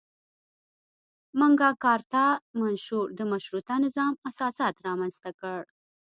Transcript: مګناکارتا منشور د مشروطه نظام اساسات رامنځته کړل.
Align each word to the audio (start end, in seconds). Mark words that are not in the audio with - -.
مګناکارتا 1.39 2.25
منشور 2.59 3.05
د 3.19 3.19
مشروطه 3.31 3.73
نظام 3.85 4.13
اساسات 4.29 4.75
رامنځته 4.87 5.29
کړل. 5.39 5.63